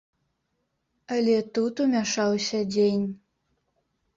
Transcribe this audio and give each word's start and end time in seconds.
Але 1.17 1.35
тут 1.57 1.83
умяшаўся 1.85 2.59
дзень. 2.73 3.07